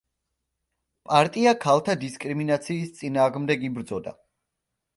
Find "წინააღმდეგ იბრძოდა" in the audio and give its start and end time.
2.99-4.19